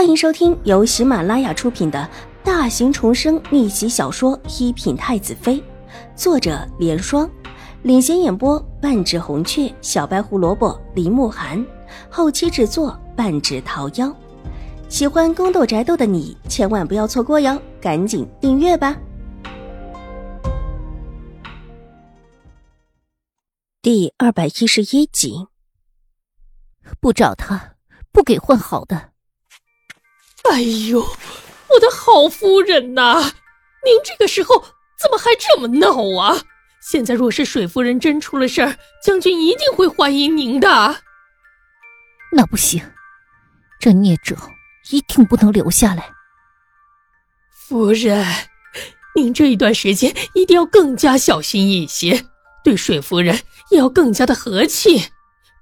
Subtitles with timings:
[0.00, 2.08] 欢迎收听由喜马拉雅出品的
[2.42, 5.56] 大型重生逆袭小说《一品太子妃》，
[6.16, 7.30] 作者：莲霜，
[7.82, 11.62] 领衔演播：半指红雀、小白胡萝卜、林慕寒，
[12.08, 14.10] 后期制作：半指桃夭。
[14.88, 18.96] 喜欢宫斗宅斗的你千万不要错过哟，赶紧订阅吧！
[23.82, 25.46] 第二百一十一集，
[26.98, 27.74] 不找他，
[28.10, 29.09] 不给换好的。
[30.50, 31.00] 哎呦，
[31.68, 33.32] 我的好夫人呐！
[33.84, 34.60] 您这个时候
[34.98, 36.42] 怎么还这么闹啊？
[36.82, 41.02] 现在若是水夫人真出了事儿，将军一定会怀疑您的。
[42.32, 42.82] 那不行，
[43.78, 44.36] 这孽种
[44.90, 46.10] 一定不能留下来。
[47.52, 48.26] 夫人，
[49.14, 52.26] 您这一段时间一定要更加小心一些，
[52.64, 53.38] 对水夫人
[53.70, 55.10] 也要更加的和气。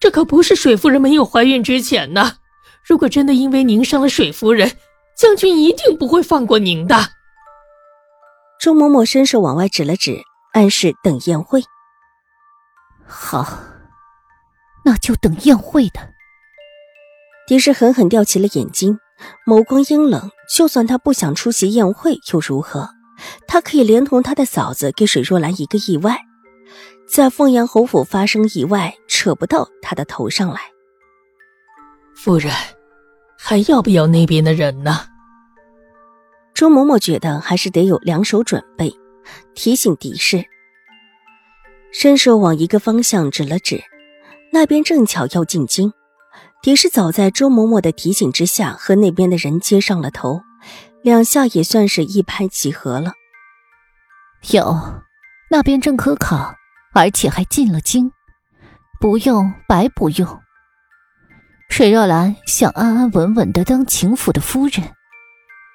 [0.00, 2.36] 这可不是水夫人没有怀孕之前呢。
[2.88, 4.72] 如果真的因为您伤了水夫人，
[5.14, 6.96] 将军一定不会放过您的。
[8.58, 10.22] 周嬷嬷伸手往外指了指，
[10.54, 11.62] 暗示等宴会。
[13.06, 13.58] 好，
[14.86, 16.00] 那就等宴会的。
[17.46, 18.98] 狄氏狠狠吊起了眼睛，
[19.46, 20.30] 眸光阴冷。
[20.56, 22.88] 就算他不想出席宴会又如何？
[23.46, 26.22] 他可以连同他的嫂子给水若兰一个意外，
[27.06, 30.62] 在凤阳侯府发生意外，扯不到他的头上来。
[32.16, 32.50] 夫人。
[33.40, 35.06] 还要不要那边的人呢？
[36.54, 38.92] 周嬷嬷觉得还是得有两手准备，
[39.54, 40.44] 提醒狄氏，
[41.92, 43.80] 伸手往一个方向指了指，
[44.52, 45.92] 那边正巧要进京。
[46.60, 50.42] 狄氏早在周嬷嬷的提醒之下，和那边的人接上了头，
[51.02, 53.12] 两下也算是一拍即合了。
[54.50, 54.76] 有，
[55.48, 56.56] 那边正科考，
[56.92, 58.10] 而且还进了京，
[59.00, 60.40] 不用白不用。
[61.68, 64.94] 水若兰想安安稳稳的当秦府的夫人，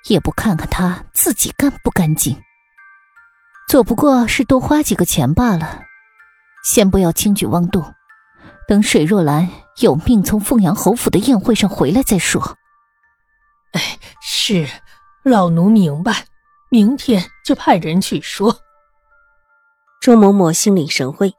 [0.10, 2.42] 也不看看她自己干不干净。
[3.70, 5.82] 做不过是多花几个钱罢了。
[6.66, 7.94] 先不要轻举妄动，
[8.68, 9.50] 等水若兰
[9.80, 12.58] 有命从凤阳侯府的宴会上回来再说。
[13.72, 14.68] 哎，是，
[15.24, 16.26] 老奴明白，
[16.70, 18.60] 明天就派人去说。
[20.02, 21.34] 周嬷嬷心领神会。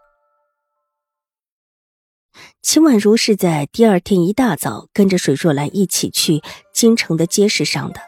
[2.64, 6.40] 秦婉如是在第二天一大早跟着水若兰一起去
[6.72, 8.00] 京城的街市上的。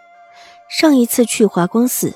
[0.70, 2.14] 上一次去华光寺，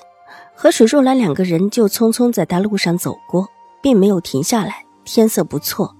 [0.54, 3.46] 和水若兰两个人就匆匆在大路上走过，
[3.82, 4.86] 并没有停下来。
[5.04, 5.94] 天色不错，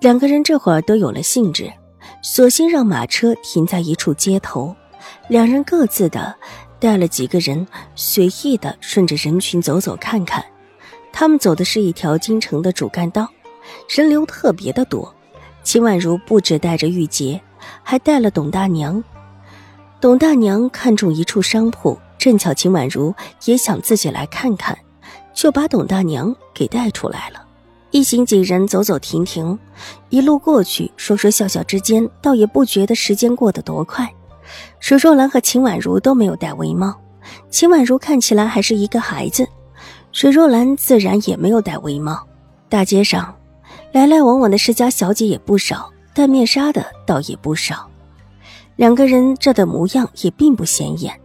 [0.00, 1.70] 两个人这会儿都有了兴致，
[2.22, 4.74] 索性让马车停在一处街头，
[5.28, 6.34] 两人各自的
[6.80, 10.42] 带了几个人，随意的顺着人群走走看看。
[11.12, 13.28] 他们走的是一条京城的主干道，
[13.94, 15.14] 人流特别的多。
[15.66, 17.40] 秦婉如不止带着玉洁，
[17.82, 19.02] 还带了董大娘。
[20.00, 23.12] 董大娘看中一处商铺，正巧秦婉如
[23.46, 24.78] 也想自己来看看，
[25.34, 27.44] 就把董大娘给带出来了。
[27.90, 29.58] 一行几人走走停停，
[30.08, 34.08] 一路过去，说说笑笑之间，倒也不觉得时间过得多快。
[34.78, 36.94] 水若兰和秦婉如都没有戴围帽，
[37.50, 39.44] 秦婉如看起来还是一个孩子，
[40.12, 42.24] 水若兰自然也没有戴围帽。
[42.68, 43.35] 大街上。
[43.92, 47.88] 来来往往的世家小姐也不少，戴面纱的倒也不少。
[48.76, 51.18] 两个人这的模样也并不显眼。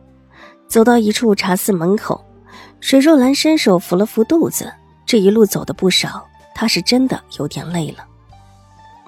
[0.67, 2.23] 走到一处茶肆门口，
[2.79, 4.71] 水若兰伸手扶了扶肚子。
[5.05, 8.05] 这一路走的不少，她是真的有点累了。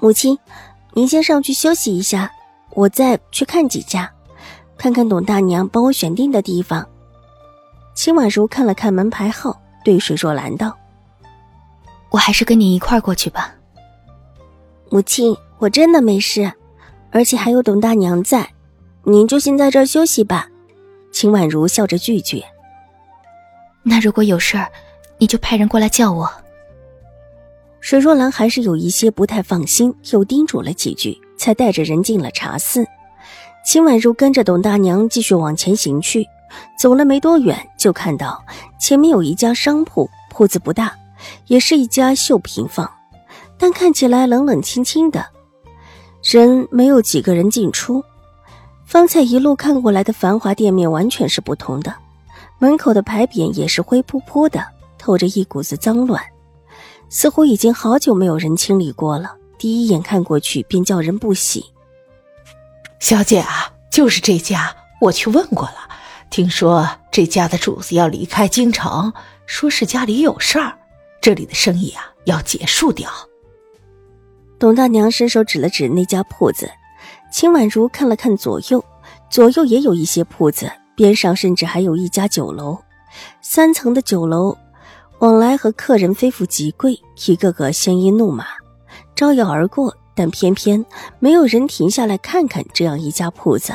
[0.01, 0.37] 母亲，
[0.91, 2.29] 您先上去休息一下，
[2.71, 4.11] 我再去看几家，
[4.77, 6.85] 看看董大娘帮我选定的地方。
[7.95, 10.75] 秦婉如看了看门牌号，对水若兰道。
[12.13, 13.55] 我还是跟你一块儿过去吧，
[14.91, 16.53] 母亲，我真的没事，
[17.09, 18.47] 而且还有董大娘在，
[19.03, 20.47] 您就先在这儿休息吧。
[21.11, 22.43] 秦婉如笑着拒绝。
[23.81, 24.71] 那如果有事儿，
[25.17, 26.31] 你就派人过来叫我。
[27.79, 32.85] 水若兰还是有一些不太放心，又叮嘱了几句，才带着人进了茶肆。
[33.65, 36.27] 秦婉如跟着董大娘继续往前行去，
[36.77, 38.45] 走了没多远，就看到
[38.79, 40.95] 前面有一家商铺，铺子不大。
[41.47, 42.89] 也是一家绣品坊，
[43.57, 45.25] 但看起来冷冷清清的，
[46.21, 48.03] 人没有几个人进出。
[48.85, 51.95] 方才一路看过来的繁华店面完全是不同的，
[52.59, 54.63] 门口的牌匾也是灰扑扑的，
[54.97, 56.21] 透着一股子脏乱，
[57.09, 59.35] 似乎已经好久没有人清理过了。
[59.57, 61.65] 第一眼看过去便叫人不喜。
[62.99, 65.89] 小姐啊，就是这家，我去问过了，
[66.29, 69.13] 听说这家的主子要离开京城，
[69.45, 70.77] 说是家里有事儿。
[71.23, 73.09] 这里的生意啊，要结束掉。
[74.59, 76.69] 董大娘伸手指了指那家铺子，
[77.31, 78.83] 秦婉如看了看左右，
[79.29, 82.77] 左右也有一些铺子，边上甚至还有一家酒楼，
[83.41, 84.57] 三层的酒楼，
[85.19, 88.45] 往来和客人非富即贵，一个个鲜衣怒马，
[89.15, 89.95] 招摇而过。
[90.15, 90.85] 但偏偏
[91.19, 93.73] 没有人停下来看看这样一家铺子。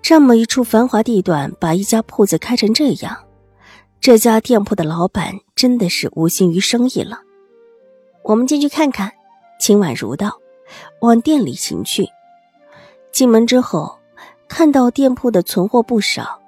[0.00, 3.16] 这么一处繁华地段，把一家铺子开成这样，
[4.00, 7.20] 这家店铺的老板真的是无心于生意了。
[8.22, 9.12] 我们进去看看。
[9.58, 10.38] 秦婉如道，
[11.00, 12.06] 往店里行去。
[13.10, 13.98] 进门之后，
[14.48, 16.40] 看到店铺的存货不少，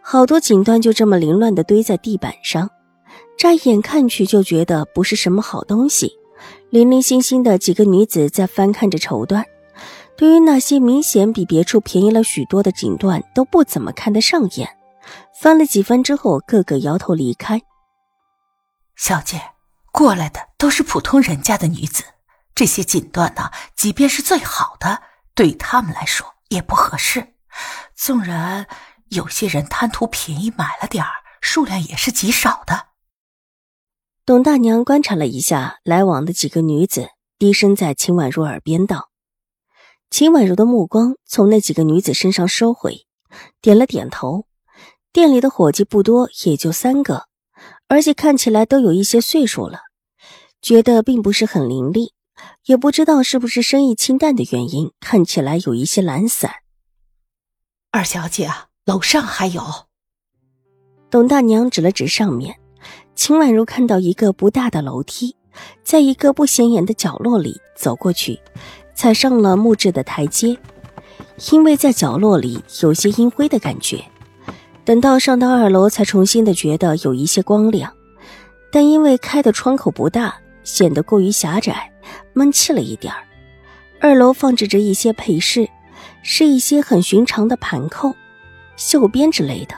[0.00, 2.70] 好多锦缎就这么凌乱的堆在地板上，
[3.36, 6.12] 乍眼看去就觉得不是什么好东西。
[6.70, 9.44] 零零星星的几个女子在翻看着绸缎，
[10.16, 14.68] 对于那些明显比别处便宜了许多的锦缎都不怎么看得上眼。
[15.40, 17.60] 翻了几番之后，个个摇头离开。
[18.96, 19.40] 小姐，
[19.92, 22.04] 过来的都是普通人家的女子。
[22.54, 25.02] 这些锦缎呢，即便是最好的，
[25.34, 27.34] 对他们来说也不合适。
[27.96, 28.66] 纵然
[29.08, 31.10] 有些人贪图便宜买了点儿，
[31.40, 32.86] 数量也是极少的。
[34.24, 39.10] 董大娘观察了一下来往的几个女子，低声在秦婉如耳边道
[40.08, 43.06] ：“秦婉如的目光从那几个女子身上收回，
[43.60, 44.46] 点了点头。
[45.14, 47.26] 店里的伙计不多，也就三个，
[47.86, 49.78] 而且看起来都有一些岁数了，
[50.60, 52.10] 觉得并不是很伶俐。”
[52.66, 56.50] 也不知道是不是生意清淡的原因，看起来有一些懒散。
[57.92, 58.50] 二小姐，
[58.84, 59.62] 楼上还有。
[61.08, 62.58] 董大娘指了指上面，
[63.14, 65.36] 秦婉如看到一个不大的楼梯，
[65.84, 68.40] 在一个不显眼的角落里走过去，
[68.96, 70.58] 踩上了木质的台阶，
[71.52, 74.04] 因为在角落里有些阴灰的感觉。
[74.84, 77.92] 等到上到二楼，才重新的觉得有一些光亮，
[78.70, 81.90] 但因为开的窗口不大，显得过于狭窄。
[82.34, 83.22] 闷气了一点儿。
[84.00, 85.66] 二楼放置着一些配饰，
[86.22, 88.14] 是一些很寻常的盘扣、
[88.76, 89.74] 绣边之类的。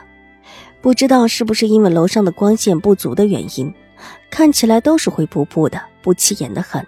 [0.81, 3.73] 不知道是不是因为楼上的光线不足的原因，
[4.29, 6.85] 看起来都是灰扑扑的，不起眼的很。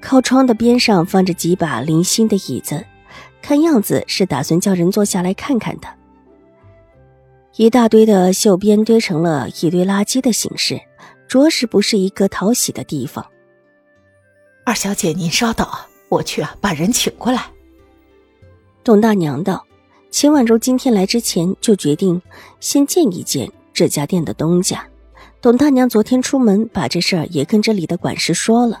[0.00, 2.84] 靠窗的边上放着几把零星的椅子，
[3.40, 5.88] 看样子是打算叫人坐下来看看的。
[7.60, 10.80] 一大堆的绣边堆成了一堆垃圾的形式，
[11.28, 13.26] 着实不是一个讨喜的地方。
[14.64, 15.68] 二小姐，您稍等，
[16.08, 17.50] 我去啊，把人请过来。
[18.82, 19.62] 董大娘道
[20.10, 22.22] ：“秦婉如今天来之前就决定
[22.60, 24.82] 先见一见这家店的东家。
[25.42, 28.80] 董大娘昨天出门把这事儿也跟这里的管事说了。”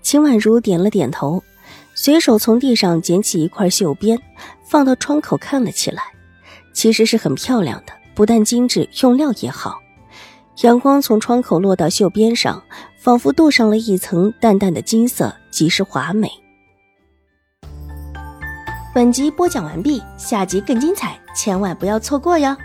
[0.00, 1.44] 秦婉如点了点头，
[1.94, 4.18] 随手从地上捡起一块绣边，
[4.66, 6.04] 放到窗口看了起来。
[6.72, 9.78] 其实是很漂亮的，不但精致，用料也好。
[10.62, 12.60] 阳光从窗口落到袖边上，
[12.96, 16.28] 仿佛镀上了一层淡淡的金色，极是华美。
[18.92, 22.56] 本集播讲完毕，下集更精彩，千万不要错过哟！